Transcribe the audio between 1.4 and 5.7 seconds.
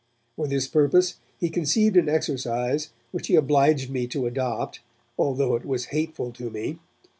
conceived an exercise which he obliged me to adopt, although it